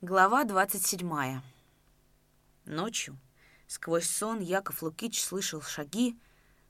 [0.00, 1.40] Глава 27.
[2.66, 3.18] Ночью,
[3.66, 6.16] сквозь сон, Яков Лукич слышал шаги,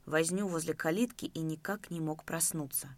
[0.07, 2.89] возню возле калитки и никак не мог проснуться.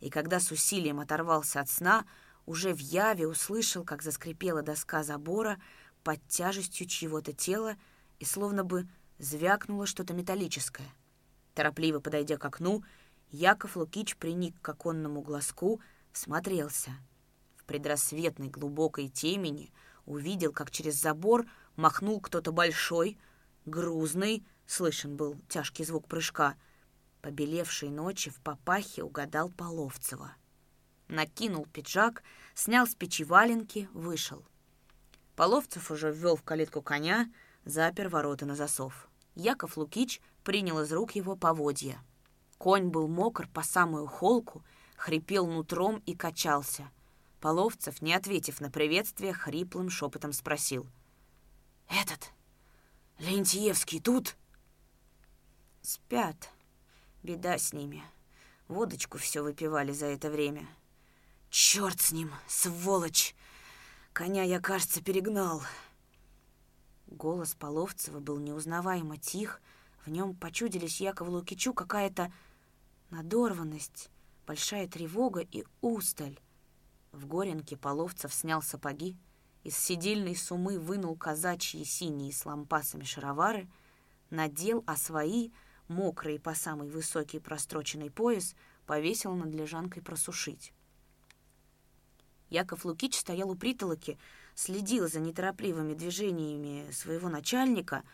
[0.00, 2.04] И когда с усилием оторвался от сна,
[2.44, 5.58] уже в яве услышал, как заскрипела доска забора
[6.04, 7.76] под тяжестью чьего-то тела
[8.18, 8.86] и словно бы
[9.18, 10.92] звякнуло что-то металлическое.
[11.54, 12.84] Торопливо подойдя к окну,
[13.30, 15.80] Яков Лукич приник к оконному глазку,
[16.12, 16.18] в
[17.72, 19.72] предрассветной глубокой темени
[20.04, 23.16] увидел, как через забор махнул кто-то большой,
[23.64, 26.54] грузный, слышен был тяжкий звук прыжка.
[27.22, 30.32] Побелевшей ночи в папахе угадал Половцева.
[31.08, 32.22] Накинул пиджак,
[32.54, 34.44] снял с печи валенки, вышел.
[35.34, 37.32] Половцев уже ввел в калитку коня,
[37.64, 39.08] запер ворота на засов.
[39.34, 42.04] Яков Лукич принял из рук его поводья.
[42.58, 44.62] Конь был мокр по самую холку,
[44.94, 46.90] хрипел нутром и качался—
[47.42, 50.88] Половцев, не ответив на приветствие, хриплым шепотом спросил.
[51.88, 52.30] «Этот?
[53.18, 54.36] Лентьевский тут?»
[55.80, 56.50] «Спят.
[57.24, 58.04] Беда с ними.
[58.68, 60.68] Водочку все выпивали за это время.
[61.50, 63.34] Черт с ним, сволочь!
[64.12, 65.62] Коня я, кажется, перегнал».
[67.08, 69.60] Голос Половцева был неузнаваемо тих,
[70.06, 72.32] в нем почудились Якову Лукичу какая-то
[73.10, 74.10] надорванность,
[74.46, 76.38] большая тревога и усталь.
[77.12, 79.18] В Горенке Половцев снял сапоги,
[79.64, 83.68] из сидельной сумы вынул казачьи синие с лампасами шаровары,
[84.30, 85.50] надел, а свои,
[85.88, 88.56] мокрые по самый высокий простроченный пояс,
[88.86, 90.72] повесил над лежанкой просушить.
[92.48, 94.18] Яков Лукич стоял у притолоки,
[94.54, 98.04] следил за неторопливыми движениями своего начальника.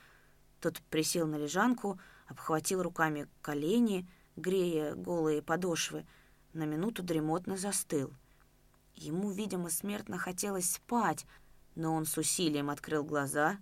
[0.61, 6.05] Тот присел на лежанку, обхватил руками колени, грея голые подошвы,
[6.53, 8.13] на минуту дремотно застыл—
[8.99, 11.25] Ему, видимо, смертно хотелось спать,
[11.77, 13.61] но он с усилием открыл глаза,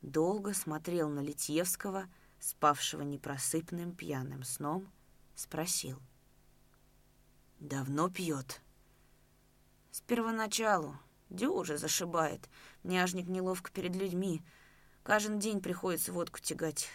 [0.00, 2.06] долго смотрел на Литьевского,
[2.38, 4.88] спавшего непросыпным пьяным сном,
[5.34, 6.00] спросил.
[7.58, 8.62] «Давно пьет?»
[9.90, 10.96] «С первоначалу.
[11.30, 12.48] Дюже зашибает.
[12.84, 14.44] Няжник неловко перед людьми.
[15.02, 16.88] Каждый день приходится водку тягать.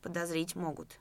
[0.00, 1.00] Подозрить могут».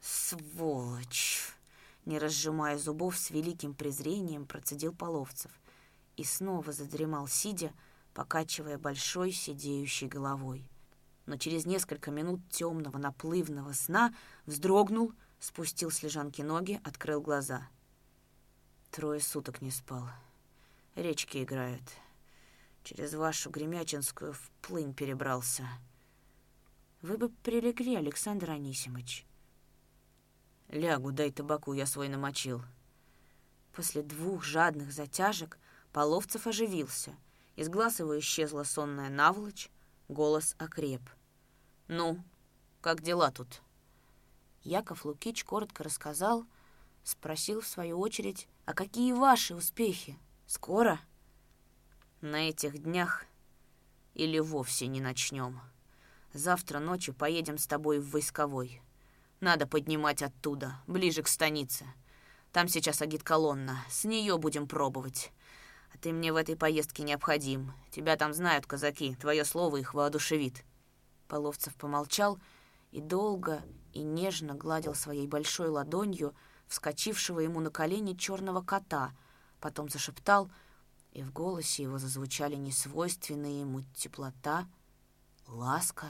[0.00, 1.54] «Сволочь!»
[2.04, 5.50] Не разжимая зубов с великим презрением, процедил Половцев
[6.16, 7.72] и снова задремал, сидя,
[8.12, 10.68] покачивая большой сидеющей головой.
[11.26, 14.14] Но через несколько минут темного наплывного сна
[14.46, 17.68] вздрогнул, спустил с лежанки ноги, открыл глаза.
[18.90, 20.08] Трое суток не спал.
[20.94, 21.82] Речки играют.
[22.84, 25.66] Через вашу Гремячинскую в плынь перебрался.
[27.02, 29.26] Вы бы прилегли, Александр Анисимович.
[30.68, 32.62] Лягу, дай табаку, я свой намочил.
[33.72, 35.58] После двух жадных затяжек
[35.94, 37.14] Половцев оживился.
[37.54, 39.70] Из глаз его исчезла сонная наволочь,
[40.08, 41.02] голос окреп.
[41.86, 42.18] «Ну,
[42.80, 43.62] как дела тут?»
[44.64, 46.46] Яков Лукич коротко рассказал,
[47.04, 50.18] спросил в свою очередь, «А какие ваши успехи?
[50.48, 50.98] Скоро?»
[52.20, 53.24] «На этих днях
[54.14, 55.60] или вовсе не начнем.
[56.32, 58.82] Завтра ночью поедем с тобой в войсковой».
[59.44, 61.84] Надо поднимать оттуда, ближе к станице.
[62.50, 65.32] Там сейчас агит-колонна, с нее будем пробовать.
[65.92, 67.74] А ты мне в этой поездке необходим.
[67.90, 70.64] Тебя там знают казаки, твое слово их воодушевит».
[71.28, 72.38] Половцев помолчал
[72.90, 73.62] и долго
[73.92, 76.34] и нежно гладил своей большой ладонью
[76.66, 79.12] вскочившего ему на колени черного кота,
[79.60, 80.50] потом зашептал,
[81.12, 84.66] и в голосе его зазвучали несвойственные ему теплота,
[85.46, 86.06] ласка,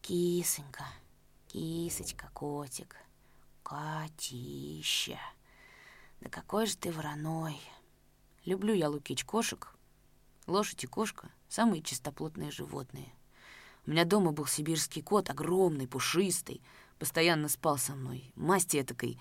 [0.00, 0.86] кисонька.
[1.52, 2.94] Кисочка, котик,
[3.64, 5.18] котища.
[6.20, 7.60] Да какой же ты вороной.
[8.44, 9.74] Люблю я, Лукич, кошек.
[10.46, 13.12] Лошадь и кошка— самые чистоплотные животные.
[13.84, 16.62] У меня дома был сибирский кот, огромный, пушистый,
[17.00, 19.18] постоянно спал со мной, масти этакой.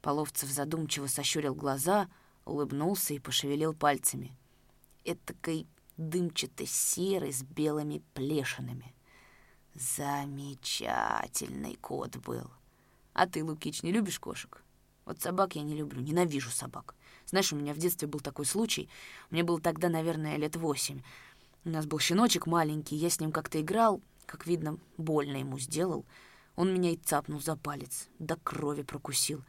[0.00, 2.08] Половцев задумчиво сощурил глаза,
[2.44, 4.36] улыбнулся и пошевелил пальцами.
[5.04, 8.96] Этакой дымчато-серый с белыми плешинами—
[9.74, 12.50] Замечательный кот был.
[13.14, 14.62] А ты, Лукич, не любишь кошек?
[15.04, 16.94] Вот собак я не люблю, ненавижу собак.
[17.26, 18.88] Знаешь, у меня в детстве был такой случай.
[19.30, 21.00] Мне было тогда, наверное, лет восемь.
[21.64, 26.04] У нас был щеночек маленький, я с ним как-то играл, как видно, больно ему сделал.
[26.54, 29.42] Он меня и цапнул за палец, до крови прокусил.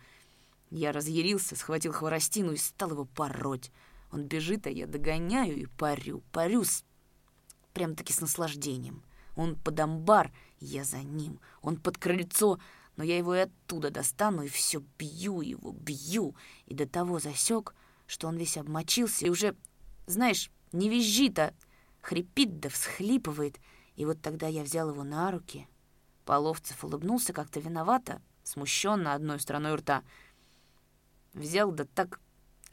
[0.70, 3.72] Я разъярился, схватил хворостину и стал его пороть.
[4.12, 6.86] Он бежит, а я догоняю и парю, парю с...
[7.74, 9.04] прям-таки с наслаждением.
[9.36, 11.40] Он под амбар, я за ним.
[11.62, 12.60] Он под крыльцо,
[12.96, 16.36] но я его и оттуда достану, и все бью его, бью.
[16.66, 17.74] И до того засек,
[18.06, 19.56] что он весь обмочился и уже,
[20.06, 21.54] знаешь, не визжит, а
[22.02, 23.60] хрипит да всхлипывает.
[23.96, 25.68] И вот тогда я взял его на руки.
[26.26, 30.04] Половцев улыбнулся как-то виновато, смущенно одной стороной рта.
[31.34, 32.20] Взял да так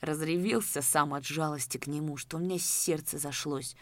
[0.00, 3.76] разревелся сам от жалости к нему, что у меня сердце зашлось.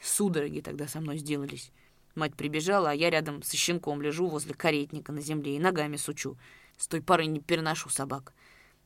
[0.00, 1.72] Судороги тогда со мной сделались.
[2.14, 6.36] Мать прибежала, а я рядом со щенком лежу возле каретника на земле и ногами сучу.
[6.76, 8.34] С той поры не переношу собак.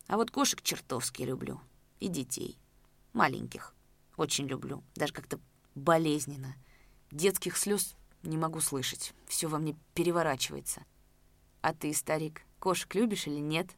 [0.07, 1.61] А вот кошек чертовски люблю.
[1.99, 2.59] И детей.
[3.13, 3.75] Маленьких.
[4.17, 4.85] Очень люблю.
[4.95, 5.41] Даже как-то
[5.75, 6.55] болезненно.
[7.11, 9.13] Детских слез не могу слышать.
[9.27, 10.85] Все во мне переворачивается.
[11.63, 13.71] А ты, старик, кошек любишь или нет?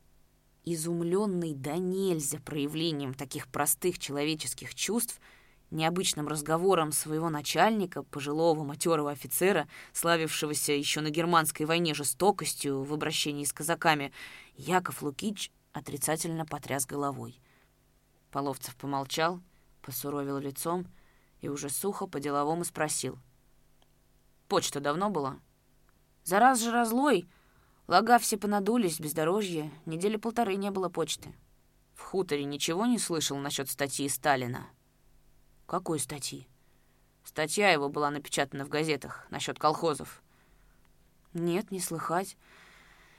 [0.65, 5.21] Изумленный да нельзя проявлением таких простых человеческих чувств,
[5.71, 13.45] необычным разговором своего начальника, пожилого матерого офицера, славившегося еще на германской войне жестокостью в обращении
[13.45, 14.13] с казаками,
[14.55, 17.41] Яков Лукич отрицательно потряс головой.
[18.31, 19.41] Половцев помолчал,
[19.83, 20.87] посуровил лицом
[21.41, 23.19] и уже сухо по-деловому спросил.
[24.49, 25.39] «Почта давно была?»
[26.25, 27.29] «За раз же разлой!»
[27.89, 29.73] Лага все понадулись, бездорожье.
[29.87, 31.35] Недели полторы не было почты.
[31.95, 34.69] В хуторе ничего не слышал насчет статьи Сталина?
[35.69, 36.49] Какой статьи?
[37.25, 40.23] Статья его была напечатана в газетах насчет колхозов.
[41.35, 42.39] Нет, не слыхать.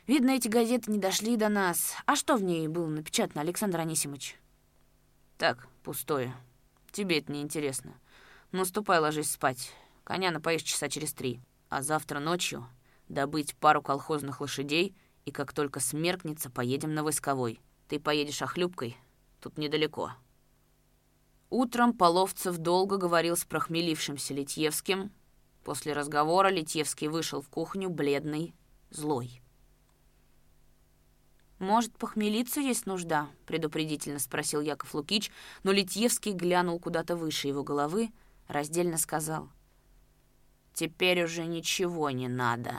[0.08, 1.94] Видно, эти газеты не дошли до нас.
[2.08, 4.36] А что в ней было напечатано, Александр Анисимович?
[5.38, 6.36] Так, пустое.
[6.92, 7.94] Тебе это не интересно.
[8.52, 9.72] Ну, ступай, ложись спать.
[10.04, 11.44] Коня напоишь часа через три.
[11.70, 12.68] А завтра ночью
[13.10, 17.60] добыть пару колхозных лошадей, и как только смеркнется, поедем на войсковой.
[17.88, 18.98] Ты поедешь охлюбкой,
[19.40, 20.14] тут недалеко».
[21.50, 25.12] Утром Половцев долго говорил с прохмелившимся Литьевским.
[25.64, 28.54] После разговора Литьевский вышел в кухню бледный,
[28.90, 29.42] злой.
[31.58, 35.32] «Может, похмелиться есть нужда?»— предупредительно спросил Яков Лукич,
[35.64, 38.12] но Литьевский глянул куда-то выше его головы,
[38.48, 39.50] раздельно сказал.
[40.74, 42.76] «Теперь уже ничего не надо»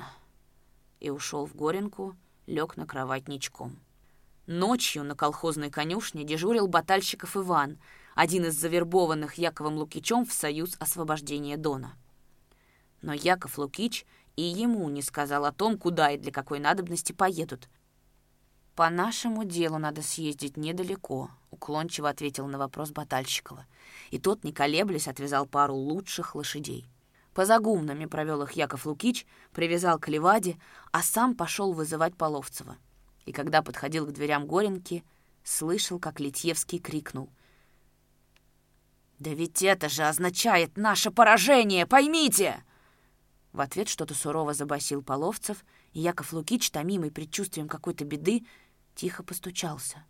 [1.01, 2.15] и ушел в Горенку,
[2.47, 3.79] лег на кровать ничком.
[4.47, 7.79] Ночью на колхозной конюшне дежурил батальщиков Иван,
[8.15, 11.97] один из завербованных Яковом Лукичем в Союз освобождения Дона.
[13.03, 14.05] Но Яков Лукич
[14.37, 17.69] и ему не сказал о том, куда и для какой надобности поедут.
[18.75, 23.67] «По нашему делу надо съездить недалеко»,— уклончиво ответил на вопрос Батальщикова.
[24.11, 26.89] И тот, не колеблясь, отвязал пару лучших лошадей.
[27.35, 30.57] По загумнами провел их Яков Лукич, привязал к леваде,
[30.93, 32.77] а сам пошел вызывать Половцева.
[33.27, 35.05] И когда подходил к дверям Горенки,
[35.45, 37.29] слышал, как Литьевский крикнул.
[39.21, 42.65] «Да ведь это же означает наше поражение, поймите!»
[43.53, 48.47] В ответ что-то сурово забасил Половцев, и Яков Лукич, томимый предчувствием какой-то беды,
[48.95, 50.05] тихо постучался.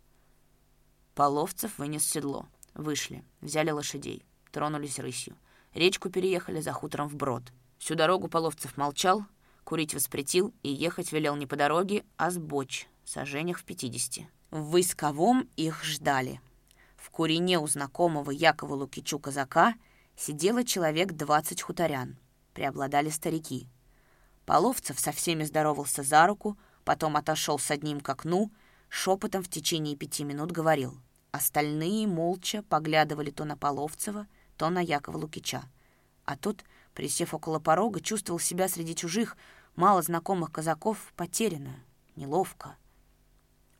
[1.13, 2.47] Половцев вынес седло.
[2.73, 5.35] Вышли, взяли лошадей, тронулись рысью.
[5.73, 7.43] Речку переехали за хутором вброд.
[7.79, 9.25] Всю дорогу Половцев молчал,
[9.65, 14.29] курить воспретил и ехать велел не по дороге, а с боч, сожжениях в пятидесяти.
[14.51, 16.39] В Войсковом их ждали.
[17.01, 19.73] В курине у знакомого Якова Лукичу казака
[20.15, 22.15] сидело человек двадцать хуторян.
[22.53, 23.67] Преобладали старики.
[24.45, 28.51] Половцев со всеми здоровался за руку, потом отошел с одним к окну,
[28.87, 31.01] шепотом в течение пяти минут говорил.
[31.31, 35.63] Остальные молча поглядывали то на Половцева, то на Якова Лукича.
[36.25, 39.37] А тот, присев около порога, чувствовал себя среди чужих,
[39.75, 41.79] мало знакомых казаков потерянно,
[42.15, 42.75] неловко.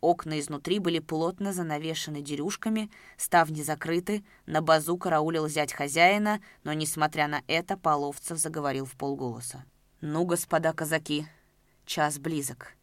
[0.02, 7.28] Окна изнутри были плотно занавешены дерюшками, ставни закрыты, на базу караулил зять хозяина, но, несмотря
[7.28, 9.64] на это, Половцев заговорил в полголоса.
[10.00, 11.28] «Ну, господа казаки,
[11.86, 12.74] час близок.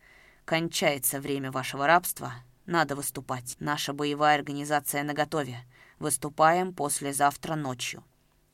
[0.45, 2.35] Кончается время вашего рабства,
[2.65, 3.57] надо выступать.
[3.59, 5.65] Наша боевая организация наготове.
[5.99, 8.01] Выступаем послезавтра ночью.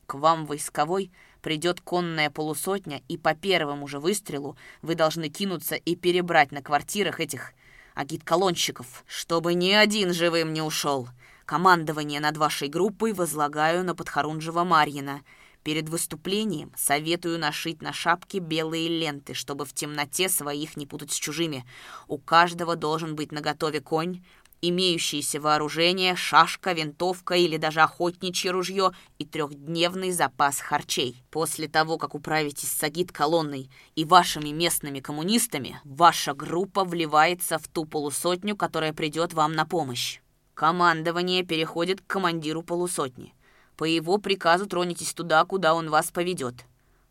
[0.06, 5.94] К вам, войсковой, придет конная полусотня, и по первому же выстрелу вы должны кинуться и
[5.94, 7.52] перебрать на квартирах этих
[7.96, 11.08] агит-колонщиков, чтобы ни один живым не ушел.
[11.46, 15.22] Командование над вашей группой возлагаю на подхорунжего Марьина.
[15.64, 21.16] Перед выступлением советую нашить на шапке белые ленты, чтобы в темноте своих не путать с
[21.16, 21.64] чужими.
[22.06, 24.22] У каждого должен быть наготове конь,
[24.70, 31.22] имеющееся вооружение, шашка, винтовка или даже охотничье ружье и трехдневный запас харчей.
[31.30, 37.84] После того, как управитесь с агит-колонной и вашими местными коммунистами, ваша группа вливается в ту
[37.84, 40.20] полусотню, которая придет вам на помощь.
[40.54, 43.34] Командование переходит к командиру полусотни.
[43.76, 46.64] По его приказу тронетесь туда, куда он вас поведет.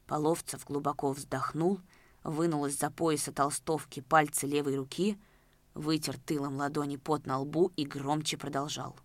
[0.07, 1.79] Половцев глубоко вздохнул,
[2.23, 5.17] вынул из-за пояса толстовки пальцы левой руки—
[5.75, 8.95] вытер тылом ладони пот на лбу и громче продолжал.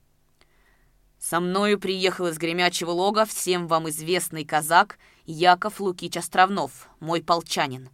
[1.18, 7.90] Со мною приехал из Гремячего лога всем вам известный казак Яков Лукич Островнов, мой полчанин.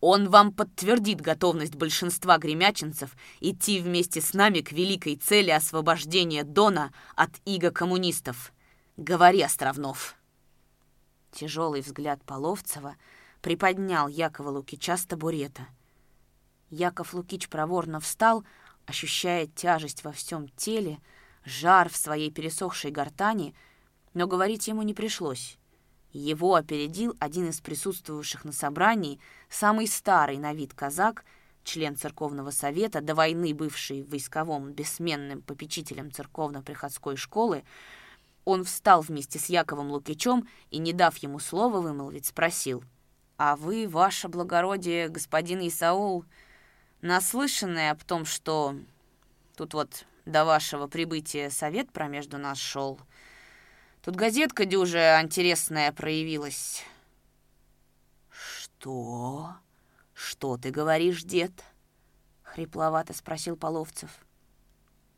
[0.00, 6.92] Он вам подтвердит готовность большинства гремячинцев идти вместе с нами к великой цели освобождения Дона
[7.16, 8.52] от иго коммунистов.
[8.96, 10.14] Говори, Островнов.
[11.32, 12.94] Тяжелый взгляд Половцева
[13.40, 15.66] приподнял Якова Лукича с табурета.
[16.70, 18.44] Яков Лукич проворно встал,
[18.86, 20.98] ощущая тяжесть во всем теле,
[21.44, 23.54] жар в своей пересохшей гортани,
[24.14, 25.58] но говорить ему не пришлось.
[26.12, 31.24] Его опередил один из присутствовавших на собрании, самый старый на вид казак,
[31.64, 37.62] член церковного совета, до войны бывший войсковым бессменным попечителем церковно-приходской школы,
[38.44, 42.82] он встал вместе с Яковом Лукичем и, не дав ему слова вымолвить, спросил,
[43.36, 46.24] «А вы, ваше благородие, господин Исаул,
[47.00, 48.76] наслышанные об том, что
[49.56, 53.00] тут вот до вашего прибытия совет промежду нас шел,
[54.08, 56.82] Тут газетка дюже интересная проявилась».
[58.30, 59.54] «Что?
[60.14, 61.52] Что ты говоришь, дед?»—
[62.42, 64.10] хрипловато спросил Половцев.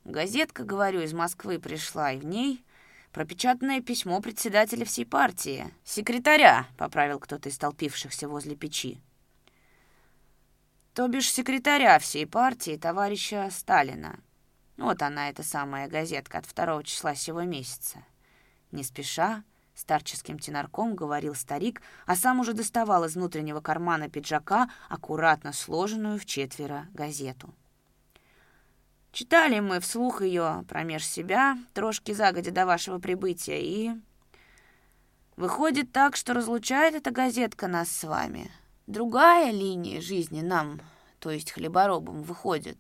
[0.05, 2.65] «Газетка, говорю, из Москвы пришла, и в ней
[3.13, 5.73] пропечатанное письмо председателя всей партии.
[5.85, 9.01] Секретаря»,— поправил кто-то из толпившихся возле печи.
[11.01, 14.21] «То бишь секретаря всей партии, товарища Сталина.
[14.77, 18.05] Вот она, эта самая газетка от второго числа сего месяца.
[18.71, 19.43] Не спеша,
[19.75, 26.27] старческим тенарком говорил старик, а сам уже доставал из внутреннего кармана пиджака аккуратно сложенную в
[26.27, 27.55] четверо газету.
[29.11, 33.93] Читали мы вслух ее промеж себя, трошки загодя до вашего прибытия, и...
[35.37, 38.51] Выходит так, что разлучает эта газетка нас с вами.
[38.91, 40.81] Другая линия жизни нам,
[41.21, 42.77] то есть хлеборобам, выходит.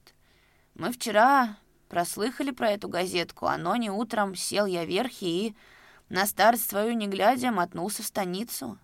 [0.74, 1.56] Мы вчера
[1.88, 5.54] прослыхали про эту газетку, а но не утром сел я вверх и
[6.08, 8.76] на старость свою не глядя, мотнулся в станицу.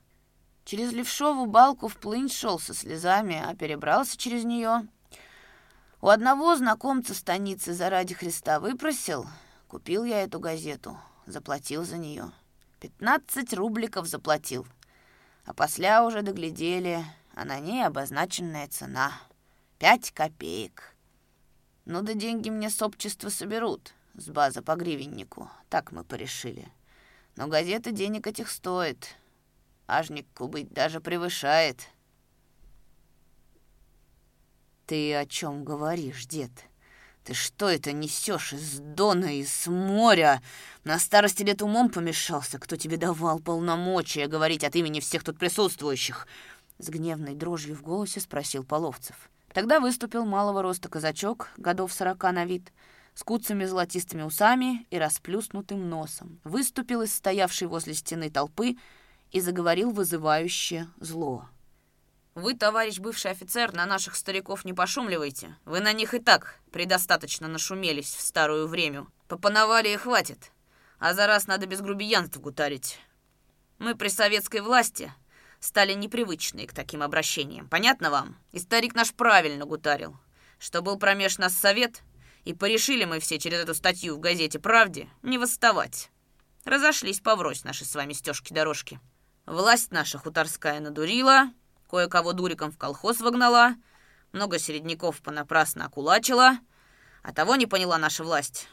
[0.64, 4.87] Через левшову балку вплынь шел со слезами, а перебрался через нее.
[6.00, 9.26] У одного знакомца станицы заради Христа выпросил.
[9.66, 12.30] Купил я эту газету, заплатил за нее.
[12.78, 14.64] Пятнадцать рубликов заплатил.
[15.47, 19.12] А после уже доглядели, а на ней обозначенная цена.
[19.79, 20.93] Пять копеек.
[21.85, 25.49] Ну да деньги мне с общества соберут, с базы по гривеннику.
[25.69, 26.69] Так мы порешили.
[27.37, 29.17] Но газета денег этих стоит.
[29.87, 31.88] Ажник быть даже превышает.
[34.87, 36.50] Ты о чем говоришь, дед?
[37.26, 40.40] Ты что это несешь из дона, из моря?
[40.85, 42.61] На старости лет умом помешался.
[42.61, 46.28] Кто тебе давал полномочия говорить от имени всех тут присутствующих?
[46.78, 49.16] С гневной дрожью в голосе спросил Половцев.
[49.52, 52.73] Тогда выступил малого роста казачок, годов сорока на вид,
[53.14, 58.76] с куцами золотистыми усами и расплюснутым носом, выступил из стоявшей возле стены толпы
[59.33, 61.49] и заговорил вызывающе зло.
[62.37, 65.57] «Вы, товарищ бывший офицер, на наших стариков не пошумливайте.
[65.64, 69.07] Вы на них и так предостаточно нашумелись в старую время.
[69.26, 70.52] Попановали и хватит.
[70.99, 73.00] А за раз надо без грубиянств гутарить.
[73.78, 75.11] Мы при советской власти
[75.61, 77.71] стали непривычные к таким обращениям.
[77.71, 78.37] Понятно вам?
[78.52, 80.19] И старик наш правильно гутарил.
[80.59, 82.02] Что был промеж нас совет,
[82.45, 86.11] и порешили мы все через эту статью в газете «Правде» не восставать.
[86.66, 89.00] Разошлись поврось наши с вами стежки-дорожки.
[89.47, 91.50] Власть наша хуторская надурила,
[91.88, 93.75] кое-кого дуриком в колхоз вогнала,
[94.33, 96.59] много середняков понапрасно окулачила,
[97.23, 98.69] а того не поняла наша власть,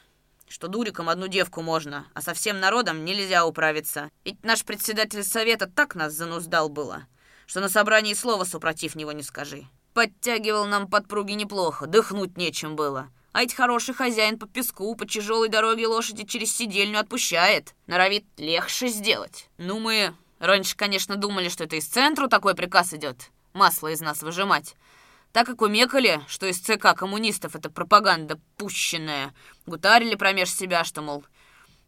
[0.48, 4.10] что дуриком одну девку можно, а со всем народом нельзя управиться.
[4.24, 7.08] Ведь наш председатель совета так нас зануздал было,
[7.46, 9.65] что на собрании слова супротив него не скажи.
[9.93, 13.10] Подтягивал нам подпруги неплохо, дыхнуть нечем было.
[13.32, 17.74] А ведь хороший хозяин по песку, по тяжелой дороге лошади через сидельню отпущает.
[17.88, 19.50] Норовит легче сделать.
[19.58, 23.31] Ну, мы раньше, конечно, думали, что это из центру такой приказ идет.
[23.53, 24.75] Масло из нас выжимать.
[25.31, 29.33] Так как умекали, что из ЦК коммунистов это пропаганда пущенная,
[29.65, 31.25] гутарили промеж себя, что, мол,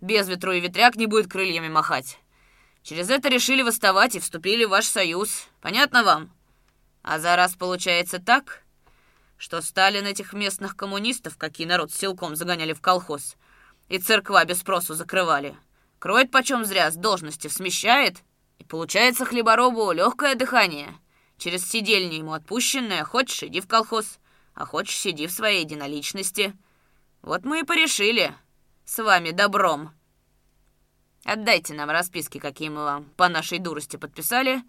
[0.01, 2.17] без ветру и ветряк не будет крыльями махать.
[2.81, 5.47] Через это решили восставать и вступили в ваш союз.
[5.61, 6.31] Понятно вам?
[7.03, 8.63] А за раз получается так,
[9.37, 13.35] что Сталин этих местных коммунистов, какие народ силком загоняли в колхоз,
[13.89, 15.55] и церква без спросу закрывали.
[15.99, 18.23] Кроет почем зря, с должности смещает,
[18.59, 20.93] и получается хлеборобу легкое дыхание.
[21.37, 24.19] Через сидельню ему отпущенное, хочешь, иди в колхоз,
[24.53, 26.57] а хочешь, сиди в своей единоличности.
[27.21, 28.33] Вот мы и порешили.
[28.85, 29.91] С вами добром.
[31.25, 34.61] Отдайте нам расписки, какие мы вам по нашей дурости подписали,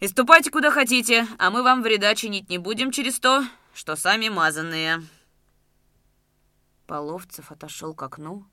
[0.00, 4.28] и ступайте куда хотите, а мы вам вреда чинить не будем через то, что сами
[4.28, 5.02] мазанные».
[6.86, 8.44] Половцев отошел к окну,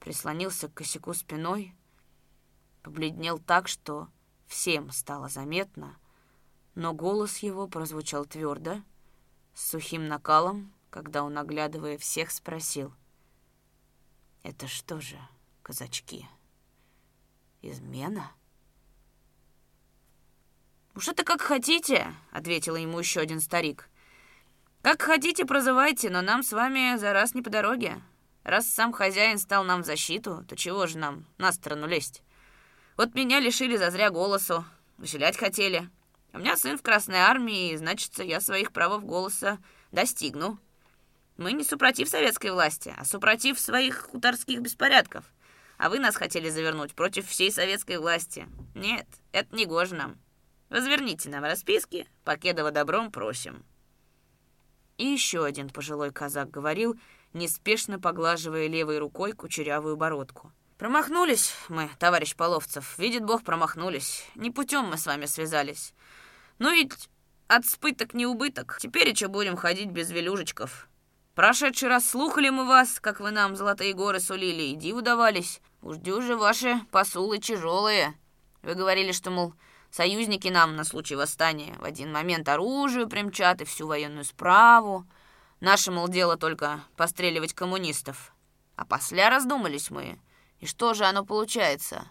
[0.00, 1.74] прислонился к косяку спиной,
[2.82, 4.08] побледнел так, что
[4.46, 5.96] всем стало заметно,
[6.74, 8.82] но голос его прозвучал твердо,
[9.54, 12.92] с сухим накалом, когда он, оглядывая всех, спросил.
[14.42, 15.18] «Это что же,
[15.62, 16.26] казачки,
[17.60, 18.32] измена?»
[20.94, 23.88] «Уж это как хотите»,— ответил ему еще один старик.
[24.82, 28.02] «Как хотите, прозывайте, но нам с вами за раз не по дороге.
[28.42, 32.22] Раз сам хозяин стал нам в защиту, то чего же нам на сторону лезть?
[32.96, 34.64] Вот меня лишили зазря голосу,
[34.98, 35.88] выселять хотели.
[36.32, 39.58] У меня сын в Красной Армии, и, значит, я своих правов голоса
[39.92, 40.58] достигну.
[41.36, 45.24] Мы не супротив советской власти, а супротив своих хуторских беспорядков.
[45.78, 48.46] А вы нас хотели завернуть против всей советской власти.
[48.74, 50.18] Нет, это не гоже нам.
[50.68, 53.64] Возверните нам расписки, покедово добром просим».
[54.98, 56.98] И еще один пожилой казак говорил,
[57.32, 60.52] неспешно поглаживая левой рукой кучерявую бородку.
[60.78, 62.98] «Промахнулись мы, товарищ Половцев.
[62.98, 64.24] Видит Бог, промахнулись.
[64.34, 65.94] Не путем мы с вами связались.
[66.58, 67.08] Ну ведь
[67.48, 68.78] от спыток не убыток.
[68.80, 70.88] Теперь еще будем ходить без велюжечков.
[71.34, 75.60] Прошедший раз слухали мы вас, как вы нам золотые горы сулили, и диву давались.
[75.82, 78.14] Уж дюжи ваши посулы тяжелые.
[78.62, 79.54] Вы говорили, что, мол,
[79.92, 85.06] Союзники нам на случай восстания в один момент оружие примчат и всю военную справу.
[85.60, 88.34] Наше, мол, дело только постреливать коммунистов.
[88.74, 90.18] А после раздумались мы.
[90.62, 92.06] И что же оно получается?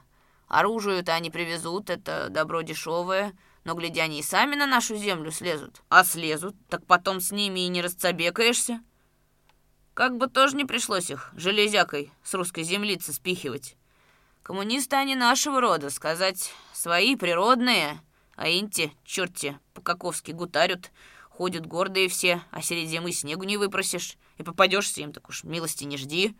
[0.49, 5.81] Оружие-то они привезут, это добро дешевое, но, глядя, они и сами на нашу землю слезут.
[5.87, 8.83] А слезут, так потом с ними и не расцабекаешься.
[9.93, 13.77] Как бы тоже не пришлось их железякой с русской землицы спихивать.
[14.43, 18.01] Коммунисты они нашего рода, сказать, свои, природные.
[18.35, 20.91] А инти, черти, по-каковски гутарют,
[21.29, 24.17] ходят гордые все, а среди зимы снегу не выпросишь.
[24.37, 26.35] И попадешься им, так уж милости не жди.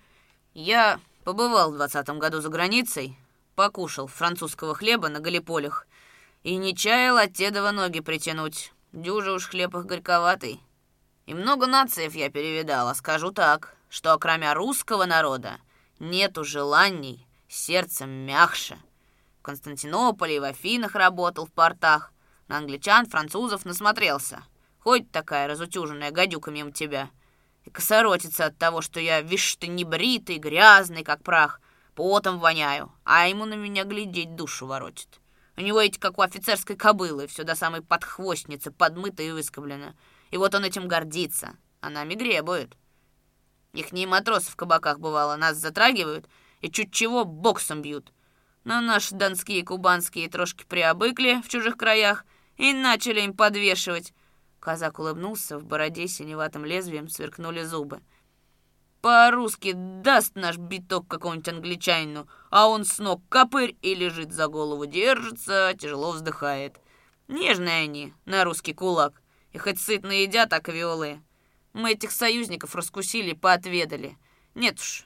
[0.53, 3.17] Я побывал в двадцатом году за границей,
[3.55, 5.87] покушал французского хлеба на галиполях
[6.43, 8.73] и не чаял от Тедова ноги притянуть.
[8.91, 10.61] Дюжа уж хлеб их горьковатый.
[11.25, 15.59] И много нациев я перевидала, скажу так, что кроме русского народа
[15.99, 18.77] нету желаний, сердцем мягче.
[19.39, 22.11] В Константинополе и в Афинах работал в портах.
[22.47, 24.43] На англичан, французов насмотрелся.
[24.79, 27.09] Ходит такая разутюженная гадюка мимо тебя.
[27.71, 31.61] Косоротится от того, что я, вишь ты, небритый, грязный, как прах.
[31.95, 35.19] Потом воняю, а ему на меня глядеть душу воротит.
[35.57, 39.93] У него эти, как у офицерской кобылы, все до самой подхвостницы, подмыто и выскоблено.
[40.31, 42.77] И вот он этим гордится, а нами гребует.
[43.73, 46.27] Ихние матросы в кабаках, бывало, нас затрагивают—
[46.61, 48.13] и чуть чего боксом бьют.
[48.63, 52.25] Но наши донские и кубанские трошки приобыкли в чужих краях
[52.57, 54.13] и начали им подвешивать.
[54.61, 57.99] Казак улыбнулся, в бороде синеватым лезвием сверкнули зубы.
[59.01, 64.85] По-русски даст наш биток какому-нибудь англичанину, а он с ног копырь и лежит за голову,
[64.85, 66.79] держится, тяжело вздыхает.
[67.27, 69.23] Нежные они, на русский кулак.
[69.51, 71.23] И хоть сытно едят, так веолые.
[71.73, 74.15] Мы этих союзников раскусили, поотведали.
[74.53, 75.05] Нет уж,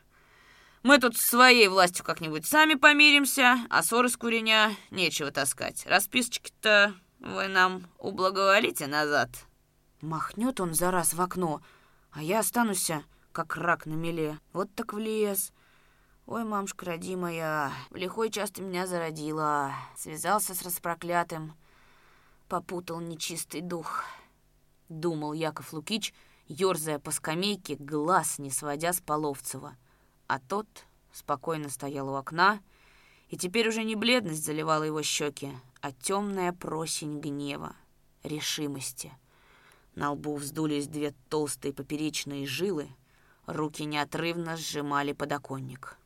[0.83, 5.85] мы тут своей властью как-нибудь сами помиримся, а ссоры с куреня нечего таскать.
[5.87, 9.29] Расписочки-то вы нам ублаговолите назад».
[10.01, 11.61] Махнет он за раз в окно,
[12.11, 12.91] а я останусь,
[13.31, 14.39] как рак на меле.
[14.53, 15.51] Вот так в лес.
[16.25, 19.73] Ой, мамушка родимая, в лихой часто меня зародила.
[19.95, 21.53] Связался с распроклятым,
[22.47, 24.03] попутал нечистый дух.
[24.89, 26.13] Думал Яков Лукич,
[26.47, 29.75] ерзая по скамейке, глаз не сводя с Половцева.
[30.27, 30.67] А тот
[31.11, 32.59] спокойно стоял у окна,
[33.29, 37.75] и теперь уже не бледность заливала его щеки, а темная просень гнева,
[38.23, 39.11] решимости.
[39.95, 42.89] На лбу вздулись две толстые поперечные жилы,
[43.45, 45.97] руки неотрывно сжимали подоконник.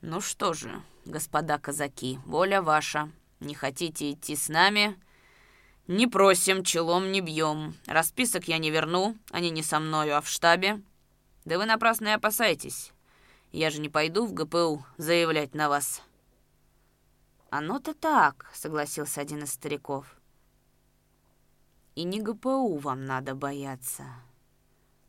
[0.00, 3.10] «Ну что же, господа казаки, воля ваша.
[3.40, 4.98] Не хотите идти с нами?
[5.86, 7.74] Не просим, челом не бьем.
[7.86, 10.82] Расписок я не верну, они не со мною, а в штабе.
[11.44, 12.92] Да вы напрасно и опасаетесь.
[13.52, 16.02] Я же не пойду в ГПУ заявлять на вас».
[17.50, 20.16] «Оно-то так»,— согласился один из стариков.
[21.94, 24.04] «И не ГПУ вам надо бояться».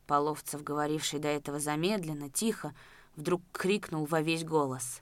[0.07, 2.73] Половцев, говоривший до этого замедленно, тихо,
[3.15, 5.01] вдруг крикнул во весь голос.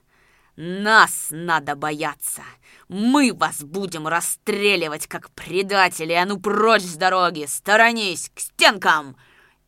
[0.56, 2.42] «Нас надо бояться!
[2.88, 6.12] Мы вас будем расстреливать, как предатели!
[6.12, 7.46] А ну прочь с дороги!
[7.46, 8.30] Сторонись!
[8.34, 9.16] К стенкам!»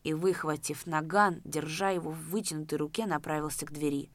[0.03, 4.09] И, выхватив наган, держа его в вытянутой руке, направился к двери.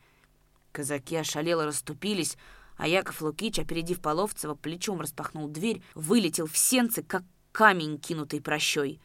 [0.73, 2.37] Казаки ошалело расступились,
[2.77, 9.01] а Яков Лукич, опередив Половцева, плечом распахнул дверь, вылетел в сенцы, как камень, кинутый прощой.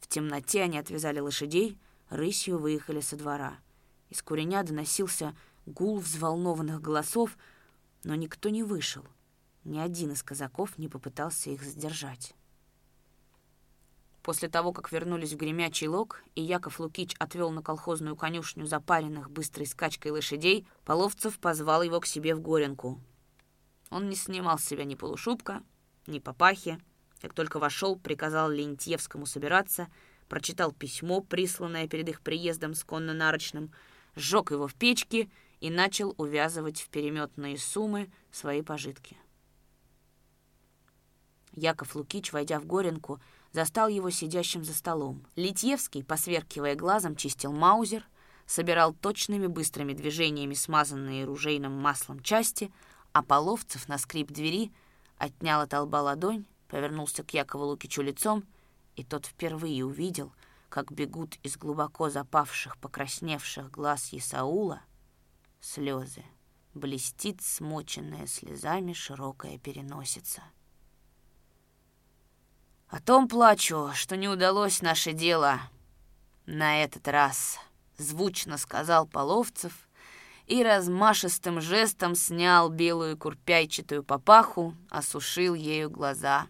[0.00, 1.78] В темноте они отвязали лошадей,
[2.08, 3.58] рысью выехали со двора.
[4.10, 5.34] Из куреня доносился
[5.66, 7.36] гул взволнованных голосов,
[8.04, 9.04] но никто не вышел.
[9.64, 12.34] Ни один из казаков не попытался их задержать.
[14.22, 19.30] После того, как вернулись в гремячий лог, и Яков Лукич отвел на колхозную конюшню запаренных
[19.30, 23.00] быстрой скачкой лошадей, Половцев позвал его к себе в Горенку.
[23.88, 25.62] Он не снимал с себя ни полушубка,
[26.06, 26.78] ни папахи.
[27.20, 29.88] Как только вошел, приказал Лентьевскому собираться,
[30.28, 33.72] прочитал письмо, присланное перед их приездом с конно-нарочным,
[34.16, 35.30] сжег его в печке
[35.60, 39.16] и начал увязывать в переметные суммы свои пожитки.
[41.52, 43.20] Яков Лукич, войдя в Горенку,
[43.52, 45.26] застал его сидящим за столом.
[45.36, 48.06] Литьевский, посверкивая глазом, чистил маузер,
[48.46, 52.72] собирал точными быстрыми движениями смазанные ружейным маслом части,
[53.12, 54.72] а Половцев на скрип двери
[55.18, 58.44] отнял от лба ладонь, повернулся к Якову Лукичу лицом,
[58.96, 60.32] и тот впервые увидел,
[60.68, 64.82] как бегут из глубоко запавших, покрасневших глаз Исаула
[65.60, 66.24] слезы.
[66.74, 70.42] Блестит смоченная слезами широкая переносица.
[72.90, 75.60] О том плачу, что не удалось наше дело
[76.46, 77.60] на этот раз,
[77.96, 79.88] звучно сказал Половцев
[80.46, 86.48] и размашистым жестом снял белую курпяйчатую папаху, осушил ею глаза.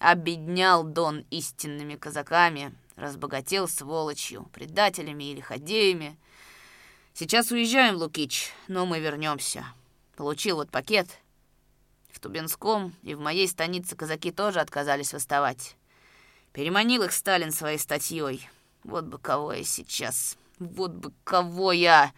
[0.00, 6.18] Обеднял Дон истинными казаками, разбогател сволочью, предателями или ходеями.
[7.14, 9.64] Сейчас уезжаем, Лукич, но мы вернемся.
[10.16, 11.06] Получил вот пакет—
[12.16, 15.76] в Тубинском и в моей станице казаки тоже отказались восставать.
[16.52, 18.48] Переманил их Сталин своей статьей.
[18.84, 20.38] Вот бы кого я сейчас...
[20.58, 22.12] Вот бы кого я...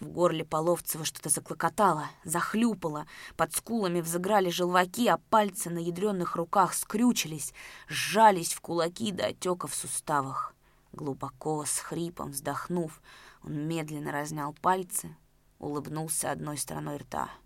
[0.00, 6.74] В горле Половцева что-то заклокотало, захлюпало, под скулами взыграли желваки, а пальцы на ядреных руках
[6.74, 7.52] скрючились,
[7.88, 10.54] сжались в кулаки до отека в суставах.
[10.92, 13.00] Глубоко, с хрипом вздохнув,
[13.42, 15.16] он медленно разнял пальцы,
[15.58, 17.30] улыбнулся одной стороной рта—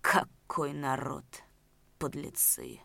[0.00, 1.24] какой народ!
[1.98, 2.80] Подлецы!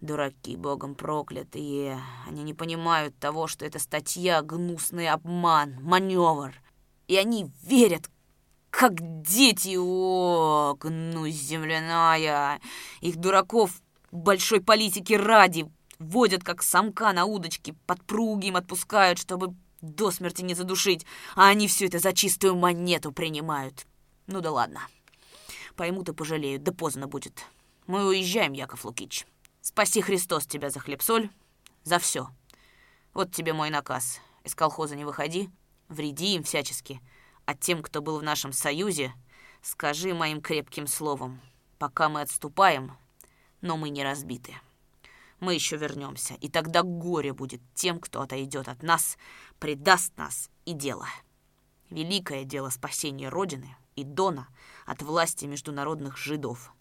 [0.00, 2.00] Дураки, богом проклятые!
[2.26, 6.54] Они не понимают того, что эта статья— гнусный обман, маневр.
[7.08, 8.10] И они верят,
[8.70, 9.76] как дети!
[9.78, 12.60] О, гнусь земляная!
[13.00, 13.80] Их дураков
[14.12, 20.54] большой политики ради водят, как самка на удочке, подпруги им отпускают, чтобы до смерти не
[20.54, 23.86] задушить, а они все это за чистую монету принимают.
[24.26, 24.80] Ну да ладно.—
[25.76, 27.44] Поймут и пожалеют, да поздно будет.
[27.86, 29.26] Мы уезжаем, Яков Лукич.
[29.60, 31.30] Спаси Христос тебя за хлеб-соль,
[31.82, 32.28] за все.
[33.12, 34.20] Вот тебе мой наказ.
[34.42, 35.50] Из колхоза не выходи,
[35.88, 37.00] вреди им всячески.
[37.44, 39.12] А тем, кто был в нашем союзе,
[39.60, 41.40] скажи моим крепким словом.
[41.78, 42.96] Пока мы отступаем,
[43.60, 44.54] но мы не разбиты.
[45.40, 49.18] Мы еще вернемся, и тогда горе будет тем, кто отойдет от нас,
[49.58, 51.06] предаст нас и дело.
[51.90, 54.48] Великое дело спасения Родины и Дона
[54.84, 56.72] от власти международных жидов.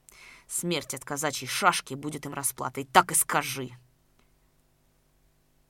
[0.48, 2.86] Смерть от казачьей шашки будет им расплатой.
[2.86, 3.72] Так и скажи.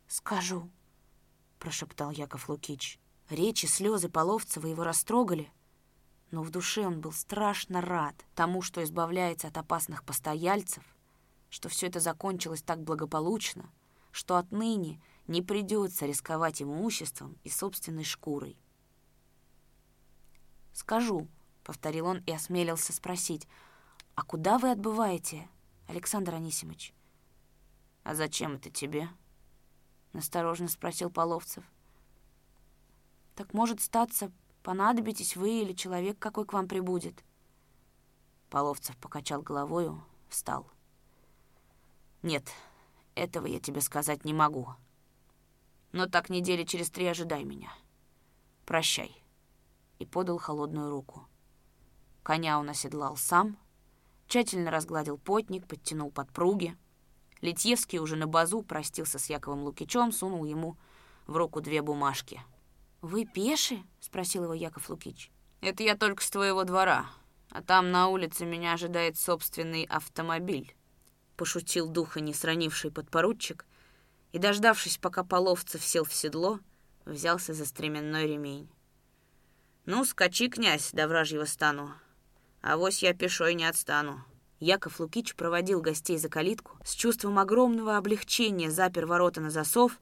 [0.08, 0.70] «Скажу»,—
[1.60, 3.00] прошептал Яков Лукич.
[3.30, 5.52] Речи, слезы Половцева его растрогали,
[6.30, 10.84] но в душе он был страшно рад тому, что избавляется от опасных постояльцев,
[11.50, 13.72] что все это закончилось так благополучно,
[14.12, 18.60] что отныне не придется рисковать имуществом и собственной шкурой.
[20.76, 21.30] «Скажу»,
[21.64, 23.48] повторил он и осмелился спросить.
[24.14, 25.48] «А куда вы отбываете,
[25.88, 26.94] Александр Анисимович?»
[28.04, 29.08] «А зачем это тебе?»—
[30.14, 31.64] насторожно спросил Половцев.
[33.36, 34.34] «Так может статься,
[34.64, 37.24] понадобитесь вы или человек какой к вам прибудет?»
[38.50, 40.70] Половцев покачал головою, встал.
[42.22, 42.52] «Нет,
[43.16, 44.68] этого я тебе сказать не могу.
[45.94, 47.72] Но так недели через три ожидай меня.
[48.66, 49.25] Прощай».
[50.00, 51.28] И подал холодную руку.
[52.24, 53.58] Коня он оседлал сам,
[54.28, 56.76] тщательно разгладил потник, подтянул подпруги.
[57.42, 60.78] Литьевский уже на базу простился с Яковом Лукичем, сунул ему
[61.28, 62.42] в руку две бумажки.
[63.02, 65.32] «Вы пеши?»— спросил его Яков Лукич.
[65.62, 67.06] «Это я только с твоего двора,
[67.52, 70.76] а там на улице меня ожидает собственный автомобиль»,—
[71.38, 73.66] пошутил духа не сранивший подпоручик
[74.32, 76.60] и, дождавшись, пока Половцев сел в седло,
[77.06, 78.70] взялся за стременной ремень.
[79.86, 81.94] «Ну, скачи, князь, до вражьего стану,
[82.62, 84.24] а вось я пешой не отстану».
[84.60, 90.00] Яков Лукич проводил гостей за калитку, с чувством огромного облегчения запер ворота на засов,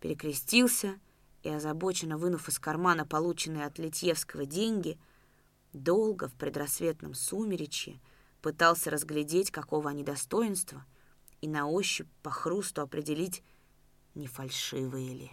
[0.00, 1.00] перекрестился
[1.42, 4.98] и, озабоченно вынув из кармана полученные от Литьевского деньги,
[5.72, 7.98] долго в предрассветном сумеречье
[8.42, 10.84] пытался разглядеть, какого они достоинства,
[11.40, 13.42] и на ощупь по хрусту определить,
[14.14, 15.32] не фальшивые ли.